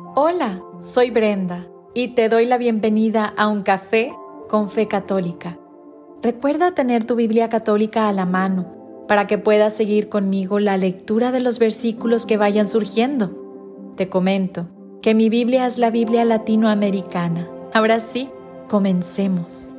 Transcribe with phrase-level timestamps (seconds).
[0.00, 4.12] Hola, soy Brenda y te doy la bienvenida a un café
[4.48, 5.58] con fe católica.
[6.22, 11.32] Recuerda tener tu Biblia católica a la mano para que puedas seguir conmigo la lectura
[11.32, 13.94] de los versículos que vayan surgiendo.
[13.96, 14.68] Te comento
[15.02, 17.48] que mi Biblia es la Biblia latinoamericana.
[17.74, 18.30] Ahora sí,
[18.68, 19.74] comencemos.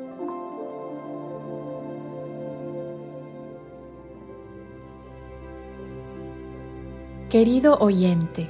[7.30, 8.50] Querido oyente,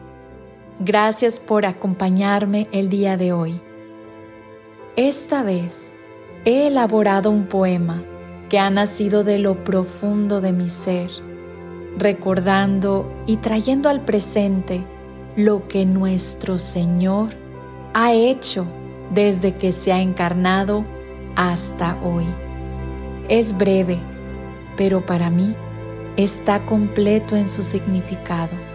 [0.80, 3.61] gracias por acompañarme el día de hoy.
[4.96, 5.93] Esta vez
[6.46, 8.04] he elaborado un poema
[8.47, 11.11] que ha nacido de lo profundo de mi ser,
[11.97, 14.86] recordando y trayendo al presente
[15.36, 17.29] lo que nuestro Señor
[17.93, 18.65] ha hecho
[19.14, 20.86] desde que se ha encarnado
[21.36, 22.25] hasta hoy.
[23.28, 24.00] Es breve,
[24.78, 25.56] pero para mí
[26.15, 28.68] está completo en su significado.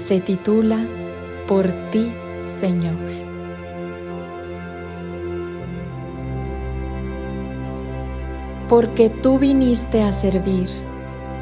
[0.00, 0.86] Se titula
[1.46, 3.20] Por ti, Señor.
[8.70, 10.68] porque tú viniste a servir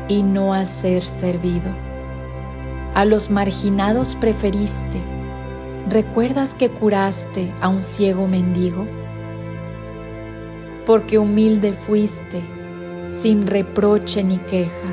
[0.09, 1.71] y no a ser servido.
[2.95, 4.99] A los marginados preferiste.
[5.91, 8.87] ¿Recuerdas que curaste a un ciego mendigo?
[10.87, 12.43] Porque humilde fuiste,
[13.11, 14.89] sin reproche ni queja,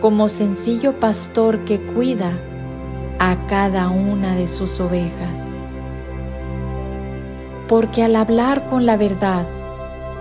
[0.00, 2.32] como sencillo pastor que cuida
[3.18, 5.58] a cada una de sus ovejas.
[7.68, 9.46] Porque al hablar con la verdad,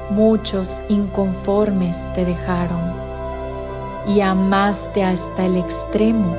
[0.09, 2.93] muchos inconformes te dejaron
[4.07, 6.35] y amaste hasta el extremo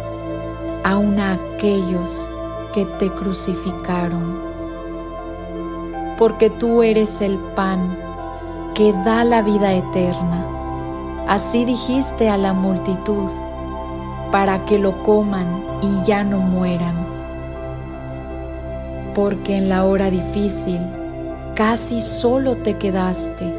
[0.84, 2.31] aun a aquellos
[2.73, 4.41] que te crucificaron.
[6.17, 7.97] Porque tú eres el pan
[8.75, 10.45] que da la vida eterna.
[11.27, 13.31] Así dijiste a la multitud,
[14.31, 17.07] para que lo coman y ya no mueran.
[19.15, 20.81] Porque en la hora difícil,
[21.55, 23.53] casi solo te quedaste.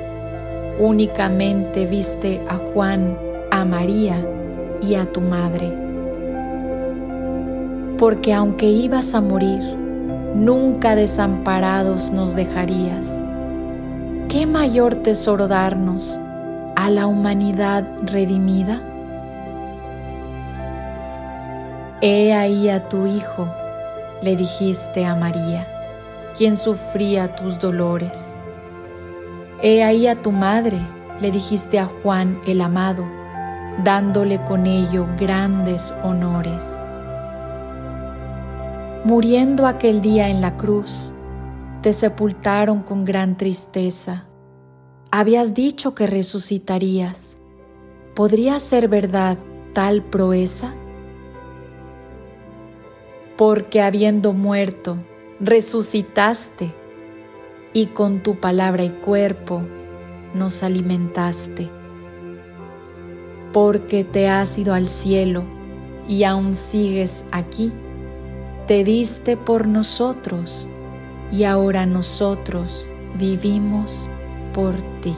[0.79, 3.17] Únicamente viste a Juan,
[3.51, 4.25] a María
[4.81, 5.73] y a tu madre.
[7.97, 9.61] Porque aunque ibas a morir,
[10.35, 13.25] nunca desamparados nos dejarías.
[14.29, 16.17] ¿Qué mayor tesoro darnos
[16.75, 18.88] a la humanidad redimida?
[22.01, 23.53] He ahí a tu Hijo,
[24.21, 25.67] le dijiste a María
[26.37, 28.37] quien sufría tus dolores.
[29.61, 30.79] He ahí a tu madre,
[31.19, 33.03] le dijiste a Juan el amado,
[33.83, 36.81] dándole con ello grandes honores.
[39.03, 41.13] Muriendo aquel día en la cruz,
[41.81, 44.23] te sepultaron con gran tristeza.
[45.11, 47.37] Habías dicho que resucitarías.
[48.15, 49.37] ¿Podría ser verdad
[49.73, 50.73] tal proeza?
[53.39, 54.97] Porque habiendo muerto,
[55.39, 56.73] resucitaste
[57.71, 59.61] y con tu palabra y cuerpo
[60.33, 61.69] nos alimentaste.
[63.53, 65.45] Porque te has ido al cielo
[66.05, 67.71] y aún sigues aquí,
[68.67, 70.67] te diste por nosotros
[71.31, 74.09] y ahora nosotros vivimos
[74.53, 75.15] por ti.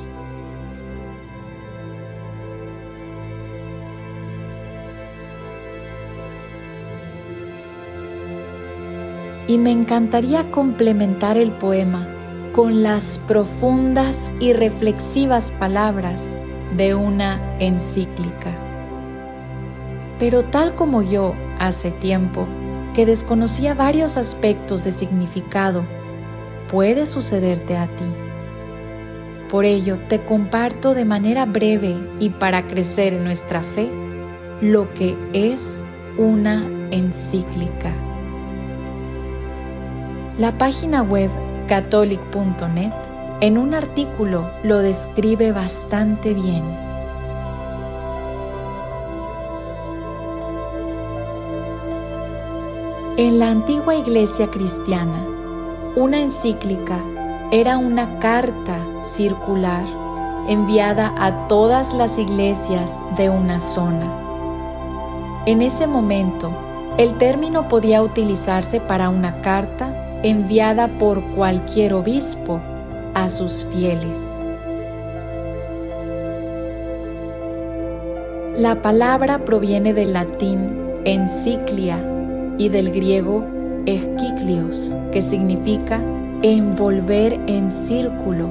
[9.51, 12.07] Y me encantaría complementar el poema
[12.53, 16.33] con las profundas y reflexivas palabras
[16.77, 18.55] de una encíclica.
[20.19, 22.47] Pero tal como yo hace tiempo
[22.95, 25.83] que desconocía varios aspectos de significado,
[26.71, 28.05] puede sucederte a ti.
[29.49, 33.91] Por ello te comparto de manera breve y para crecer en nuestra fe
[34.61, 35.83] lo que es
[36.17, 37.93] una encíclica.
[40.41, 41.29] La página web
[41.67, 42.91] catholic.net
[43.41, 46.63] en un artículo lo describe bastante bien.
[53.17, 55.23] En la antigua iglesia cristiana,
[55.95, 56.97] una encíclica
[57.51, 59.85] era una carta circular
[60.47, 65.43] enviada a todas las iglesias de una zona.
[65.45, 66.51] En ese momento,
[66.97, 72.61] el término podía utilizarse para una carta enviada por cualquier obispo
[73.13, 74.33] a sus fieles.
[78.57, 81.99] La palabra proviene del latín enciclia
[82.57, 83.43] y del griego
[83.85, 85.99] esquiclios, que significa
[86.43, 88.49] envolver en círculo,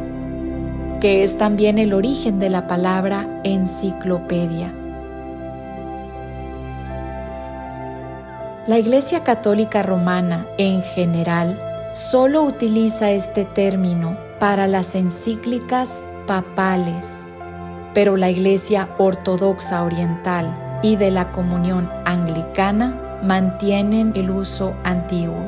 [1.00, 4.74] que es también el origen de la palabra enciclopedia.
[8.70, 11.60] La Iglesia Católica Romana en general
[11.92, 17.26] solo utiliza este término para las encíclicas papales,
[17.94, 25.42] pero la Iglesia Ortodoxa Oriental y de la Comunión Anglicana mantienen el uso antiguo.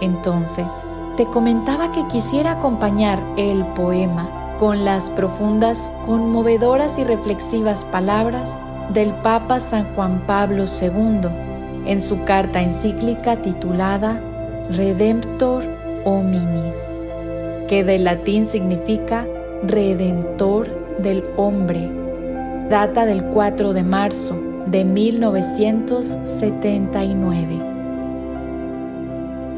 [0.00, 0.72] Entonces,
[1.16, 8.60] te comentaba que quisiera acompañar el poema con las profundas, conmovedoras y reflexivas palabras
[8.92, 11.28] del Papa San Juan Pablo II
[11.86, 14.20] en su carta encíclica titulada
[14.70, 15.64] Redemptor
[16.04, 16.88] hominis,
[17.68, 19.26] que del latín significa
[19.62, 21.90] Redentor del hombre.
[22.68, 27.79] Data del 4 de marzo de 1979.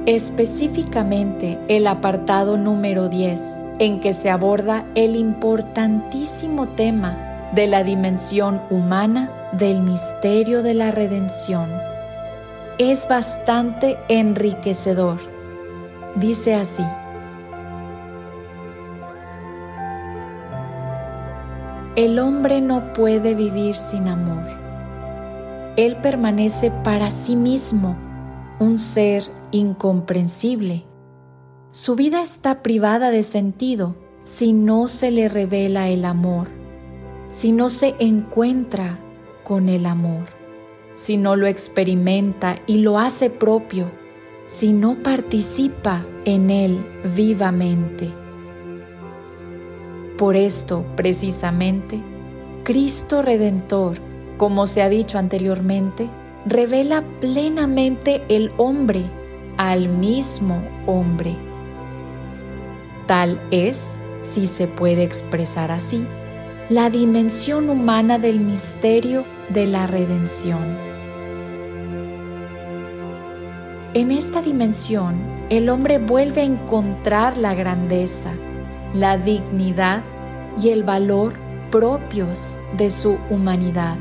[0.07, 3.41] Específicamente el apartado número 10,
[3.79, 10.91] en que se aborda el importantísimo tema de la dimensión humana del misterio de la
[10.91, 11.71] redención.
[12.79, 15.19] Es bastante enriquecedor.
[16.17, 16.85] Dice así.
[21.95, 24.49] El hombre no puede vivir sin amor.
[25.77, 27.97] Él permanece para sí mismo
[28.59, 30.85] un ser incomprensible.
[31.71, 33.95] Su vida está privada de sentido
[34.25, 36.49] si no se le revela el amor,
[37.29, 38.99] si no se encuentra
[39.45, 40.27] con el amor,
[40.95, 43.91] si no lo experimenta y lo hace propio,
[44.47, 46.85] si no participa en él
[47.15, 48.11] vivamente.
[50.19, 52.01] Por esto, precisamente,
[52.65, 53.97] Cristo Redentor,
[54.37, 56.09] como se ha dicho anteriormente,
[56.47, 59.11] revela plenamente el hombre
[59.57, 61.37] al mismo hombre.
[63.07, 63.97] Tal es,
[64.31, 66.07] si se puede expresar así,
[66.69, 70.93] la dimensión humana del misterio de la redención.
[73.95, 75.17] En esta dimensión,
[75.51, 78.33] el hombre vuelve a encontrar la grandeza,
[78.95, 80.03] la dignidad
[80.59, 81.35] y el valor
[81.71, 83.97] propios de su humanidad.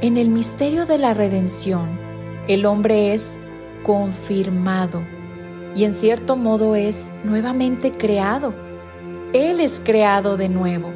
[0.00, 1.88] En el misterio de la redención,
[2.46, 3.40] el hombre es
[3.82, 5.02] confirmado
[5.74, 8.54] y en cierto modo es nuevamente creado.
[9.32, 10.92] Él es creado de nuevo.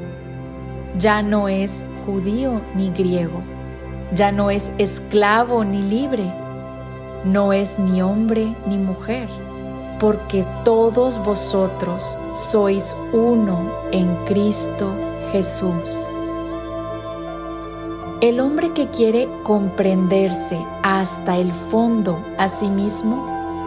[0.99, 3.43] Ya no es judío ni griego.
[4.15, 6.33] Ya no es esclavo ni libre.
[7.25, 9.29] No es ni hombre ni mujer.
[9.99, 14.95] Porque todos vosotros sois uno en Cristo
[15.33, 16.09] Jesús.
[18.23, 23.17] El hombre que quiere comprenderse hasta el fondo a sí mismo,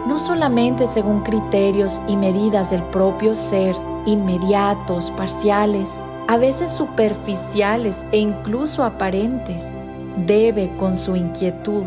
[0.06, 8.18] no solamente según criterios y medidas del propio ser, inmediatos, parciales, a veces superficiales e
[8.18, 9.82] incluso aparentes,
[10.26, 11.84] debe con su inquietud,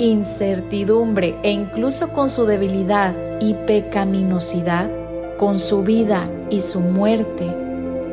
[0.00, 4.90] incertidumbre e incluso con su debilidad y pecaminosidad,
[5.36, 7.46] con su vida y su muerte,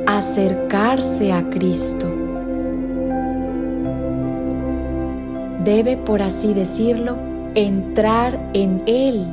[0.06, 2.25] acercarse a Cristo
[5.66, 7.18] debe, por así decirlo,
[7.56, 9.26] entrar en Él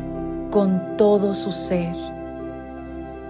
[0.51, 1.95] con todo su ser.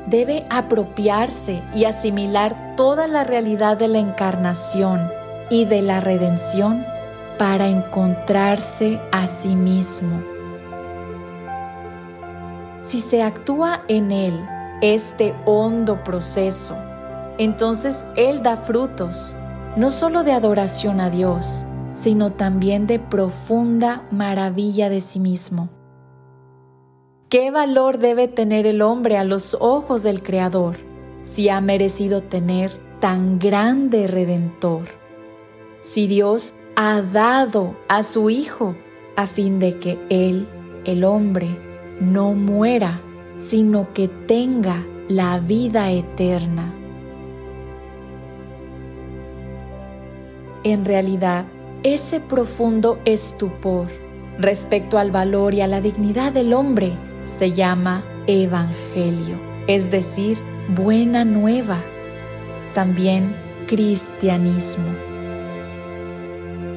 [0.06, 5.08] debe apropiarse y asimilar toda la realidad de la encarnación
[5.48, 6.84] y de la redención
[7.38, 10.22] para encontrarse a sí mismo.
[12.80, 14.44] Si se actúa en él
[14.80, 16.76] este hondo proceso,
[17.38, 19.36] entonces Él da frutos,
[19.76, 25.68] no solo de adoración a Dios, sino también de profunda maravilla de sí mismo.
[27.28, 30.76] ¿Qué valor debe tener el hombre a los ojos del Creador
[31.22, 34.84] si ha merecido tener tan grande redentor?
[35.80, 38.76] Si Dios ha dado a su Hijo
[39.16, 40.46] a fin de que Él,
[40.84, 41.58] el hombre,
[42.00, 43.00] no muera,
[43.38, 46.72] sino que tenga la vida eterna.
[50.64, 51.46] En realidad,
[51.84, 53.88] ese profundo estupor
[54.38, 56.92] respecto al valor y a la dignidad del hombre
[57.24, 59.36] se llama Evangelio,
[59.66, 61.82] es decir, buena nueva,
[62.72, 63.34] también
[63.66, 64.86] cristianismo.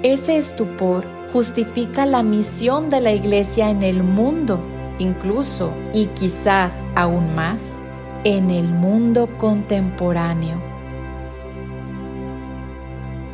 [0.01, 4.59] Ese estupor justifica la misión de la Iglesia en el mundo,
[4.97, 7.79] incluso y quizás aún más
[8.23, 10.74] en el mundo contemporáneo.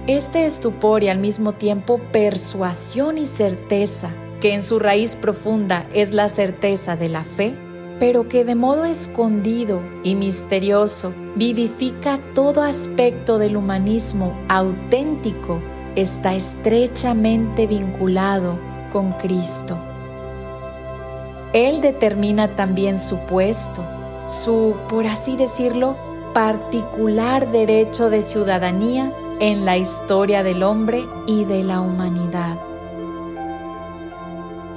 [0.08, 6.12] Este estupor y al mismo tiempo persuasión y certeza que en su raíz profunda es
[6.12, 7.54] la certeza de la fe,
[8.00, 15.62] pero que de modo escondido y misterioso vivifica todo aspecto del humanismo auténtico,
[15.96, 18.58] está estrechamente vinculado
[18.92, 19.78] con Cristo.
[21.54, 23.86] Él determina también su puesto,
[24.26, 25.96] su, por así decirlo,
[26.34, 32.60] particular derecho de ciudadanía en la historia del hombre y de la humanidad.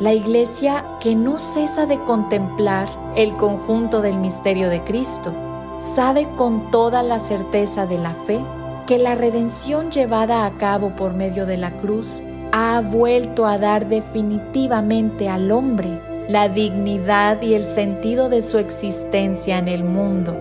[0.01, 5.35] La Iglesia que no cesa de contemplar el conjunto del misterio de Cristo,
[5.79, 8.41] sabe con toda la certeza de la fe
[8.87, 13.87] que la redención llevada a cabo por medio de la cruz ha vuelto a dar
[13.87, 20.35] definitivamente al hombre la dignidad y el sentido de su existencia en el mundo,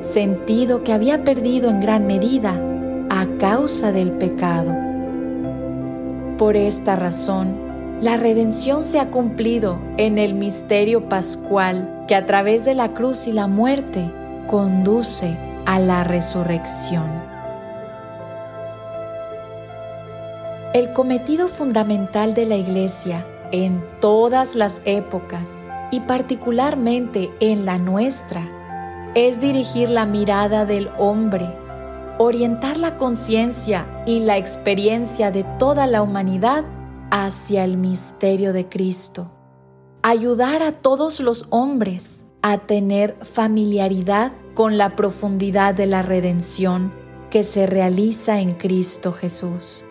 [0.00, 2.54] sentido que había perdido en gran medida
[3.16, 4.74] a causa del pecado.
[6.36, 7.56] Por esta razón,
[8.00, 13.28] la redención se ha cumplido en el misterio pascual que a través de la cruz
[13.28, 14.10] y la muerte
[14.48, 17.08] conduce a la resurrección.
[20.72, 25.48] El cometido fundamental de la Iglesia en todas las épocas
[25.92, 28.44] y particularmente en la nuestra
[29.14, 31.63] es dirigir la mirada del hombre,
[32.18, 36.64] orientar la conciencia y la experiencia de toda la humanidad
[37.10, 39.30] hacia el misterio de Cristo.
[40.02, 46.92] Ayudar a todos los hombres a tener familiaridad con la profundidad de la redención
[47.30, 49.84] que se realiza en Cristo Jesús.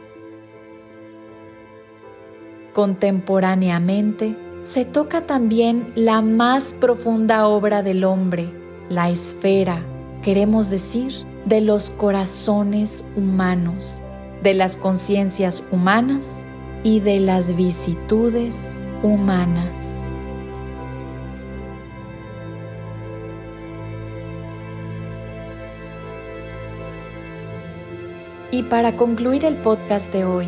[2.74, 8.50] Contemporáneamente, se toca también la más profunda obra del hombre,
[8.90, 9.84] la esfera,
[10.22, 11.12] queremos decir,
[11.46, 14.02] de los corazones humanos,
[14.42, 16.46] de las conciencias humanas
[16.84, 20.02] y de las vicitudes humanas.
[28.52, 30.48] Y para concluir el podcast de hoy,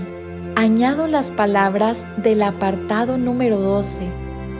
[0.56, 4.08] añado las palabras del apartado número 12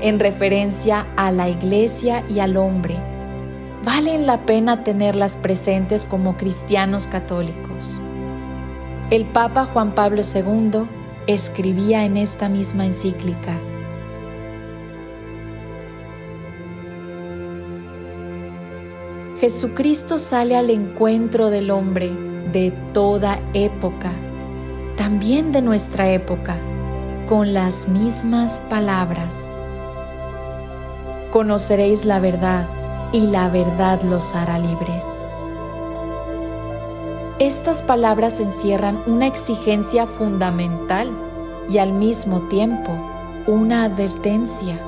[0.02, 3.15] en referencia a la iglesia y al hombre.
[3.86, 8.02] Valen la pena tenerlas presentes como cristianos católicos.
[9.12, 10.88] El Papa Juan Pablo II
[11.28, 13.56] escribía en esta misma encíclica.
[19.40, 22.10] Jesucristo sale al encuentro del hombre
[22.52, 24.12] de toda época,
[24.98, 26.58] también de nuestra época,
[27.28, 29.48] con las mismas palabras.
[31.30, 32.75] Conoceréis la verdad
[33.16, 35.06] y la verdad los hará libres.
[37.40, 41.18] Estas palabras encierran una exigencia fundamental
[41.70, 42.92] y al mismo tiempo
[43.48, 44.82] una advertencia.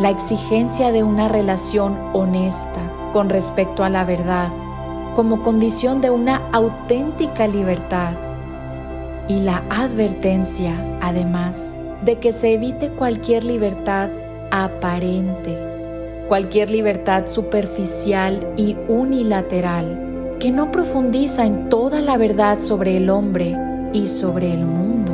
[0.00, 2.80] La exigencia de una relación honesta
[3.12, 4.50] con respecto a la verdad
[5.14, 8.14] como condición de una auténtica libertad
[9.28, 14.10] y la advertencia, además, de que se evite cualquier libertad
[14.50, 15.67] aparente,
[16.28, 23.56] cualquier libertad superficial y unilateral que no profundiza en toda la verdad sobre el hombre
[23.92, 25.12] y sobre el mundo.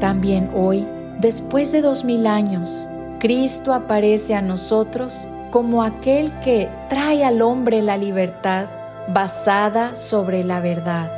[0.00, 0.86] También hoy,
[1.20, 2.88] después de dos mil años,
[3.18, 8.66] Cristo aparece a nosotros como aquel que trae al hombre la libertad
[9.08, 11.10] basada sobre la verdad,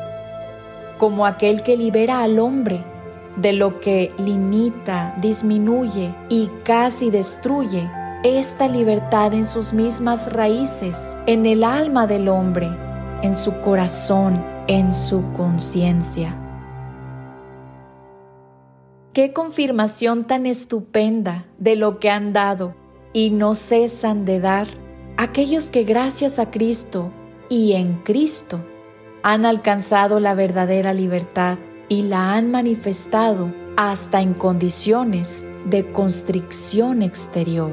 [0.99, 2.85] como aquel que libera al hombre
[3.39, 7.89] de lo que limita, disminuye y casi destruye
[8.25, 12.69] esta libertad en sus mismas raíces, en el alma del hombre,
[13.23, 16.37] en su corazón, en su conciencia.
[19.13, 22.75] Qué confirmación tan estupenda de lo que han dado
[23.13, 24.69] y no cesan de dar
[25.17, 27.11] aquellos que gracias a Cristo
[27.49, 28.61] y en Cristo
[29.23, 37.73] han alcanzado la verdadera libertad y la han manifestado hasta en condiciones de constricción exterior.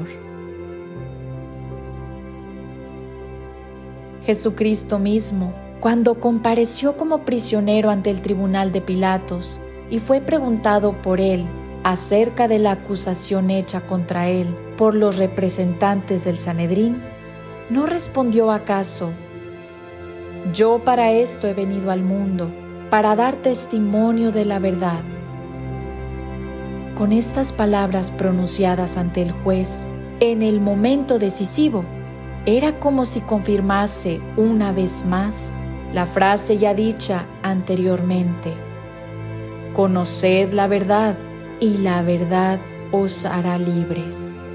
[4.24, 11.20] Jesucristo mismo, cuando compareció como prisionero ante el tribunal de Pilatos y fue preguntado por
[11.20, 11.46] él
[11.84, 17.00] acerca de la acusación hecha contra él por los representantes del Sanedrín,
[17.70, 19.12] no respondió acaso,
[20.52, 22.50] yo para esto he venido al mundo,
[22.90, 25.00] para dar testimonio de la verdad.
[26.94, 29.88] Con estas palabras pronunciadas ante el juez,
[30.20, 31.84] en el momento decisivo,
[32.46, 35.56] era como si confirmase una vez más
[35.92, 38.54] la frase ya dicha anteriormente.
[39.74, 41.16] Conoced la verdad
[41.60, 42.60] y la verdad
[42.92, 44.45] os hará libres.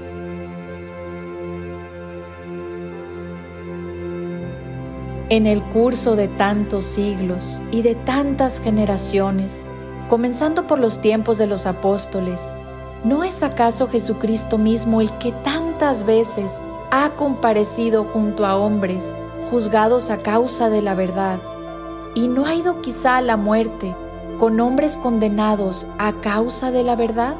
[5.32, 9.66] En el curso de tantos siglos y de tantas generaciones,
[10.06, 12.54] comenzando por los tiempos de los apóstoles,
[13.02, 16.60] ¿no es acaso Jesucristo mismo el que tantas veces
[16.90, 19.16] ha comparecido junto a hombres
[19.50, 21.40] juzgados a causa de la verdad
[22.14, 23.96] y no ha ido quizá a la muerte
[24.38, 27.36] con hombres condenados a causa de la verdad?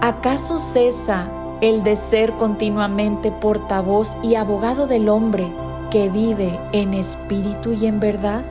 [0.00, 1.28] ¿Acaso cesa
[1.60, 5.52] el de ser continuamente portavoz y abogado del hombre
[5.90, 8.42] que vive en espíritu y en verdad?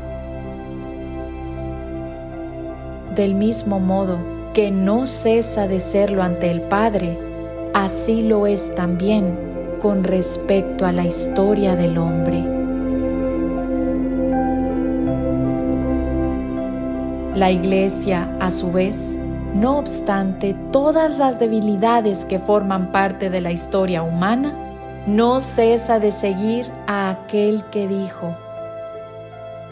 [3.16, 4.18] Del mismo modo
[4.54, 7.18] que no cesa de serlo ante el Padre,
[7.74, 9.38] así lo es también
[9.80, 12.44] con respecto a la historia del hombre.
[17.36, 19.20] La Iglesia, a su vez,
[19.54, 24.67] no obstante todas las debilidades que forman parte de la historia humana,
[25.08, 28.36] no cesa de seguir a aquel que dijo,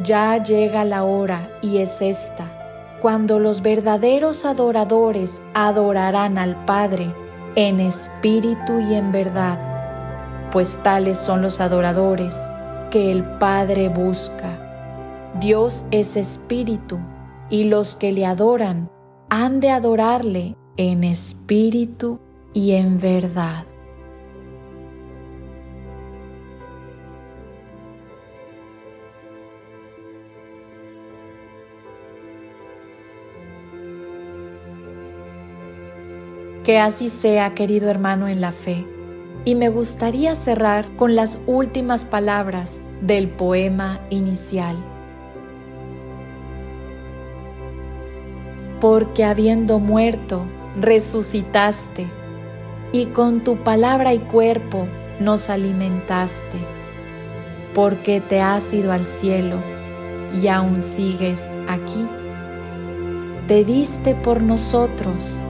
[0.02, 7.14] ya llega la hora y es esta, cuando los verdaderos adoradores adorarán al Padre
[7.56, 9.60] en espíritu y en verdad,
[10.54, 12.50] pues tales son los adoradores
[12.90, 14.58] que el Padre busca.
[15.42, 16.98] Dios es espíritu
[17.50, 18.90] y los que le adoran
[19.30, 22.22] han de adorarle en espíritu
[22.54, 23.66] y en verdad.
[36.66, 38.88] Que así sea, querido hermano en la fe.
[39.46, 44.76] Y me gustaría cerrar con las últimas palabras del poema inicial.
[48.82, 50.48] Porque habiendo muerto,
[50.82, 52.08] resucitaste,
[52.92, 54.88] y con tu palabra y cuerpo
[55.20, 56.58] nos alimentaste.
[57.76, 59.58] Porque te has ido al cielo
[60.34, 62.08] y aún sigues aquí.
[63.48, 65.44] Te diste por nosotros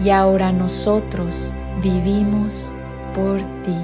[0.00, 2.72] y ahora nosotros vivimos
[3.14, 3.76] por ti.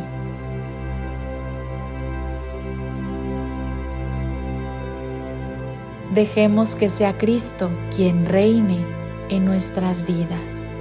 [6.15, 8.85] Dejemos que sea Cristo quien reine
[9.31, 10.74] en nuestras vidas.